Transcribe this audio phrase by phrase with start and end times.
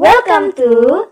[0.00, 0.68] Welcome to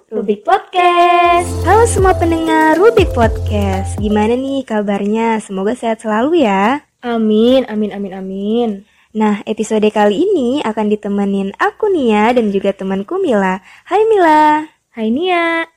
[0.08, 1.52] Rubik Podcast.
[1.68, 4.00] Halo semua pendengar Rubik Podcast.
[4.00, 5.36] Gimana nih kabarnya?
[5.44, 6.88] Semoga sehat selalu ya.
[7.04, 8.70] Amin, amin, amin, amin.
[9.12, 13.60] Nah, episode kali ini akan ditemenin aku Nia dan juga temanku Mila.
[13.84, 14.64] Hai Mila.
[14.96, 15.68] Hai Nia.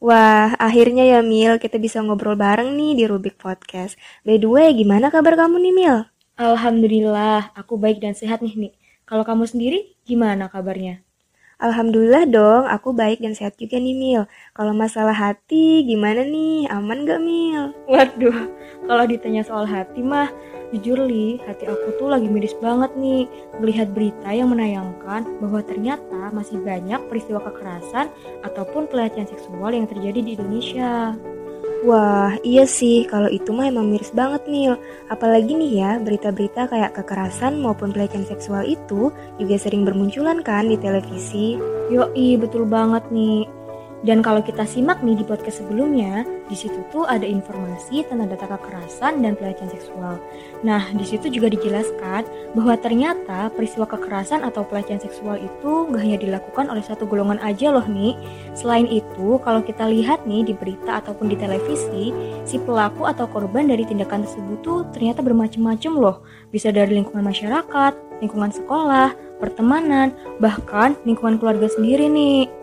[0.00, 4.00] Wah, akhirnya ya Mil, kita bisa ngobrol bareng nih di Rubik Podcast.
[4.24, 5.96] By the way, gimana kabar kamu nih Mil?
[6.40, 8.72] Alhamdulillah, aku baik dan sehat nih nih.
[9.04, 11.04] Kalau kamu sendiri, gimana kabarnya?
[11.58, 14.30] Alhamdulillah dong, aku baik dan sehat juga nih Mil.
[14.54, 16.70] Kalau masalah hati, gimana nih?
[16.70, 17.74] Aman gak Mil?
[17.90, 18.46] Waduh,
[18.86, 20.30] kalau ditanya soal hati mah,
[20.70, 23.26] jujur li, hati aku tuh lagi miris banget nih.
[23.58, 28.06] Melihat berita yang menayangkan bahwa ternyata masih banyak peristiwa kekerasan
[28.46, 31.18] ataupun pelecehan seksual yang terjadi di Indonesia.
[31.78, 34.74] Wah, iya sih, kalau itu mah emang miris banget Mil.
[35.06, 40.74] Apalagi nih ya, berita-berita kayak kekerasan maupun pelecehan seksual itu juga sering bermunculan kan di
[40.74, 41.54] televisi.
[41.94, 43.57] Yoi, betul banget nih.
[44.06, 48.46] Dan kalau kita simak nih di podcast sebelumnya, di situ tuh ada informasi tentang data
[48.46, 50.22] kekerasan dan pelecehan seksual.
[50.62, 56.18] Nah, di situ juga dijelaskan bahwa ternyata peristiwa kekerasan atau pelecehan seksual itu nggak hanya
[56.18, 58.14] dilakukan oleh satu golongan aja loh nih.
[58.54, 62.14] Selain itu, kalau kita lihat nih di berita ataupun di televisi,
[62.46, 66.16] si pelaku atau korban dari tindakan tersebut tuh ternyata bermacam-macam loh.
[66.54, 72.57] Bisa dari lingkungan masyarakat, lingkungan sekolah, pertemanan, bahkan lingkungan keluarga sendiri nih.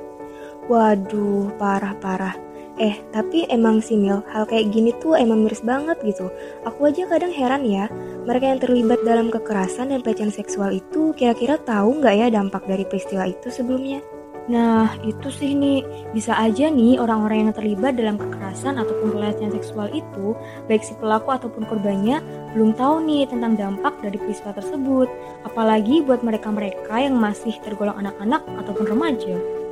[0.66, 2.34] Waduh, parah-parah.
[2.76, 6.28] Eh, tapi emang sih Mil, hal kayak gini tuh emang miris banget gitu.
[6.68, 7.88] Aku aja kadang heran ya,
[8.28, 12.84] mereka yang terlibat dalam kekerasan dan pelecehan seksual itu kira-kira tahu nggak ya dampak dari
[12.84, 14.04] peristiwa itu sebelumnya?
[14.46, 15.82] Nah, itu sih nih,
[16.14, 20.38] bisa aja nih orang-orang yang terlibat dalam kekerasan ataupun pelecehan seksual itu,
[20.70, 22.22] baik si pelaku ataupun korbannya,
[22.54, 25.10] belum tahu nih tentang dampak dari peristiwa tersebut.
[25.48, 29.65] Apalagi buat mereka-mereka yang masih tergolong anak-anak ataupun remaja.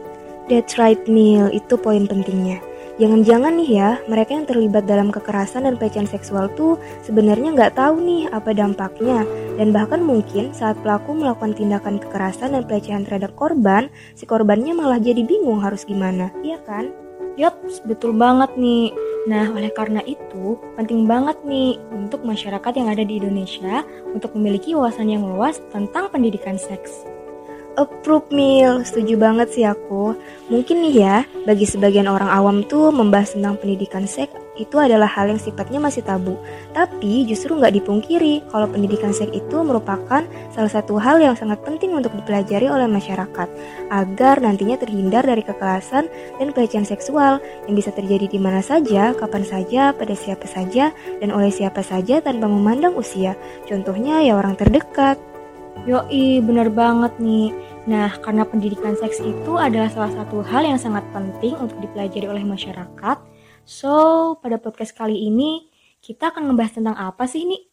[0.52, 2.60] That's right Mil, itu poin pentingnya.
[3.02, 7.98] Jangan-jangan nih ya, mereka yang terlibat dalam kekerasan dan pelecehan seksual tuh sebenarnya nggak tahu
[7.98, 9.26] nih apa dampaknya.
[9.58, 15.02] Dan bahkan mungkin saat pelaku melakukan tindakan kekerasan dan pelecehan terhadap korban, si korbannya malah
[15.02, 16.94] jadi bingung harus gimana, iya kan?
[17.34, 17.58] Yap,
[17.90, 18.94] betul banget nih.
[19.26, 23.82] Nah, oleh karena itu, penting banget nih untuk masyarakat yang ada di Indonesia
[24.14, 27.13] untuk memiliki wawasan yang luas tentang pendidikan seks.
[27.74, 30.14] Approve Mil, setuju banget sih aku.
[30.54, 31.16] Mungkin nih ya,
[31.50, 36.06] bagi sebagian orang awam tuh membahas tentang pendidikan seks itu adalah hal yang sifatnya masih
[36.06, 36.38] tabu.
[36.78, 40.22] Tapi justru nggak dipungkiri kalau pendidikan seks itu merupakan
[40.54, 43.50] salah satu hal yang sangat penting untuk dipelajari oleh masyarakat
[43.90, 46.06] agar nantinya terhindar dari kekerasan
[46.38, 51.34] dan pelecehan seksual yang bisa terjadi di mana saja, kapan saja, pada siapa saja, dan
[51.34, 53.34] oleh siapa saja tanpa memandang usia.
[53.66, 55.33] Contohnya ya orang terdekat.
[55.84, 57.52] Yoi, bener banget nih.
[57.90, 62.46] Nah, karena pendidikan seks itu adalah salah satu hal yang sangat penting untuk dipelajari oleh
[62.48, 63.18] masyarakat,
[63.68, 63.94] so
[64.40, 65.68] pada podcast kali ini
[66.00, 67.64] kita akan ngebahas tentang apa sih nih?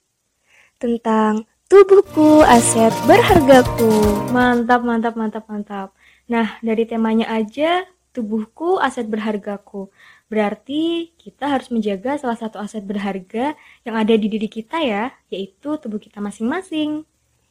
[0.83, 3.91] Tentang tubuhku, aset berhargaku.
[4.35, 5.89] Mantap, mantap, mantap, mantap.
[6.27, 9.91] Nah, dari temanya aja, tubuhku, aset berhargaku.
[10.27, 13.55] Berarti kita harus menjaga salah satu aset berharga
[13.87, 17.07] yang ada di diri kita ya, yaitu tubuh kita masing-masing.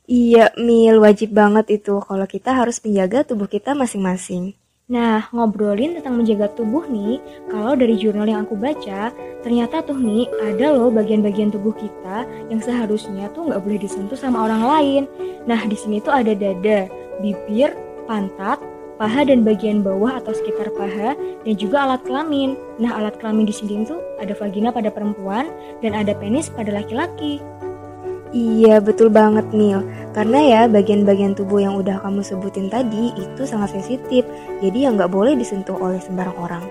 [0.09, 4.57] Iya, Mil, wajib banget itu kalau kita harus menjaga tubuh kita masing-masing.
[4.89, 9.13] Nah, ngobrolin tentang menjaga tubuh nih, kalau dari jurnal yang aku baca,
[9.45, 14.49] ternyata tuh nih ada loh bagian-bagian tubuh kita yang seharusnya tuh nggak boleh disentuh sama
[14.49, 15.03] orang lain.
[15.45, 16.89] Nah, di sini tuh ada dada,
[17.21, 17.77] bibir,
[18.09, 18.57] pantat,
[18.97, 21.13] paha dan bagian bawah atau sekitar paha,
[21.45, 22.57] dan juga alat kelamin.
[22.81, 25.53] Nah, alat kelamin di sini tuh ada vagina pada perempuan
[25.85, 27.45] dan ada penis pada laki-laki.
[28.29, 29.81] Iya, betul banget Mil.
[30.09, 34.25] Karena ya bagian-bagian tubuh yang udah kamu sebutin tadi itu sangat sensitif.
[34.59, 36.63] Jadi ya nggak boleh disentuh oleh sembarang orang.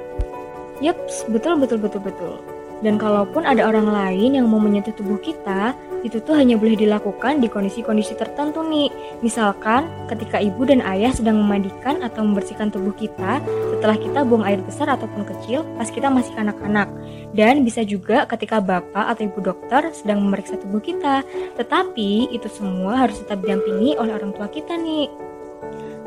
[0.82, 2.34] Yups, betul betul betul betul.
[2.82, 5.75] Dan kalaupun ada orang lain yang mau menyentuh tubuh kita,
[6.06, 8.91] itu tuh hanya boleh dilakukan di kondisi-kondisi tertentu nih.
[9.20, 13.42] Misalkan ketika ibu dan ayah sedang memandikan atau membersihkan tubuh kita
[13.78, 16.86] setelah kita buang air besar ataupun kecil pas kita masih anak-anak.
[17.34, 21.27] Dan bisa juga ketika bapak atau ibu dokter sedang memeriksa tubuh kita.
[21.59, 25.28] Tetapi itu semua harus tetap didampingi oleh orang tua kita nih.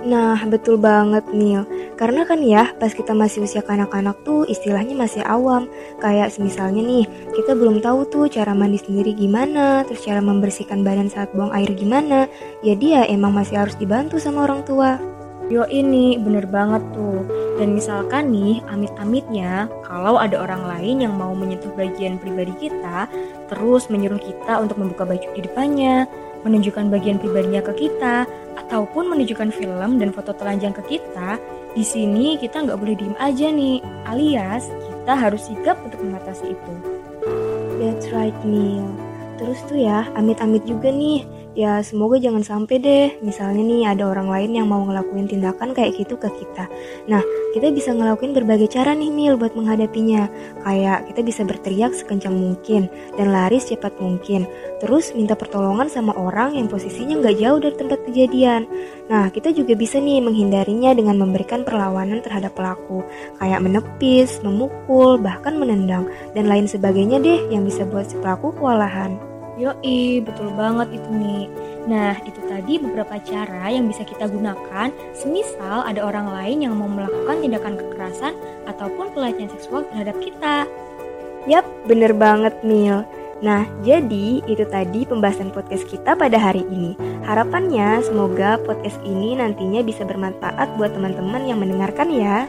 [0.01, 1.61] Nah, betul banget Nil.
[1.93, 5.69] Karena kan ya, pas kita masih usia kanak-kanak tuh istilahnya masih awam.
[6.01, 7.05] Kayak misalnya nih,
[7.37, 11.69] kita belum tahu tuh cara mandi sendiri gimana, terus cara membersihkan badan saat buang air
[11.77, 12.25] gimana.
[12.65, 12.73] Ya
[13.05, 14.97] emang masih harus dibantu sama orang tua.
[15.51, 17.21] Yo ini bener banget tuh.
[17.59, 23.05] Dan misalkan nih, amit-amitnya kalau ada orang lain yang mau menyentuh bagian pribadi kita,
[23.51, 26.07] terus menyuruh kita untuk membuka baju di depannya,
[26.41, 28.25] menunjukkan bagian pribadinya ke kita,
[28.67, 31.39] ataupun menunjukkan film dan foto telanjang ke kita,
[31.71, 36.73] Di sini kita nggak boleh diem aja nih, alias kita harus sigap untuk mengatasi itu.
[37.79, 38.91] That's right, Mil.
[39.39, 44.31] Terus tuh ya, amit-amit juga nih Ya semoga jangan sampai deh Misalnya nih ada orang
[44.31, 46.71] lain yang mau ngelakuin tindakan kayak gitu ke kita.
[47.11, 47.19] Nah
[47.51, 50.31] kita bisa ngelakuin berbagai cara nih Mil buat menghadapinya.
[50.63, 52.87] Kayak kita bisa berteriak sekencang mungkin
[53.19, 54.47] Dan lari secepat mungkin.
[54.79, 58.63] Terus minta pertolongan sama orang yang posisinya nggak jauh dari tempat kejadian.
[59.11, 63.03] Nah kita juga bisa nih menghindarinya dengan memberikan perlawanan terhadap pelaku.
[63.43, 69.30] Kayak menepis, memukul, bahkan menendang Dan lain sebagainya deh yang bisa buat si pelaku kewalahan
[69.59, 71.45] Yoi, betul banget itu nih.
[71.89, 76.87] Nah, itu tadi beberapa cara yang bisa kita gunakan semisal ada orang lain yang mau
[76.87, 78.33] melakukan tindakan kekerasan
[78.69, 80.69] ataupun pelecehan seksual terhadap kita.
[81.49, 83.01] Yap, bener banget Mil.
[83.41, 86.93] Nah, jadi itu tadi pembahasan podcast kita pada hari ini.
[87.25, 92.45] Harapannya semoga podcast ini nantinya bisa bermanfaat buat teman-teman yang mendengarkan ya.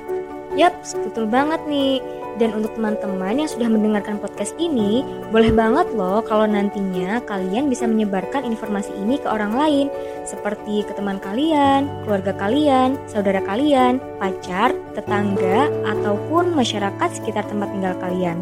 [0.52, 0.76] Yap,
[1.08, 2.04] betul banget nih.
[2.40, 7.84] Dan untuk teman-teman yang sudah mendengarkan podcast ini, boleh banget loh kalau nantinya kalian bisa
[7.84, 9.86] menyebarkan informasi ini ke orang lain,
[10.24, 17.94] seperti ke teman kalian, keluarga kalian, saudara kalian, pacar, tetangga, ataupun masyarakat sekitar tempat tinggal
[18.00, 18.40] kalian.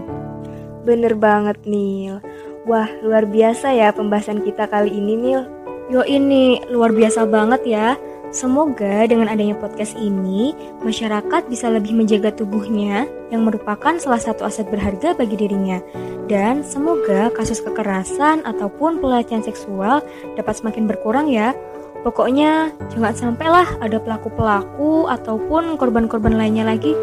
[0.87, 2.23] Bener banget, Nil.
[2.71, 5.43] Wah, luar biasa ya pembahasan kita kali ini, Nil.
[5.91, 7.99] Yo ini luar biasa banget ya.
[8.31, 10.55] Semoga dengan adanya podcast ini,
[10.87, 15.82] masyarakat bisa lebih menjaga tubuhnya yang merupakan salah satu aset berharga bagi dirinya.
[16.31, 20.06] Dan semoga kasus kekerasan ataupun pelecehan seksual
[20.38, 21.59] dapat semakin berkurang ya.
[22.06, 26.94] Pokoknya jangan sampailah ada pelaku-pelaku ataupun korban-korban lainnya lagi.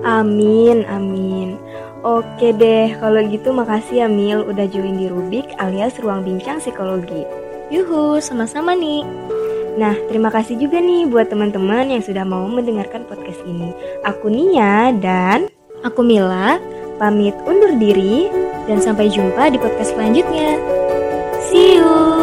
[0.00, 1.60] Amin, amin.
[2.00, 7.28] Oke deh, kalau gitu makasih ya Mil udah join di Rubik alias Ruang Bincang Psikologi.
[7.68, 9.04] Yuhu, sama-sama nih.
[9.78, 13.70] Nah, terima kasih juga nih buat teman-teman yang sudah mau mendengarkan podcast ini.
[14.02, 15.46] Aku Nia dan
[15.86, 16.58] aku Mila,
[16.98, 18.26] pamit undur diri
[18.66, 20.58] dan sampai jumpa di podcast selanjutnya.
[21.50, 22.19] See you.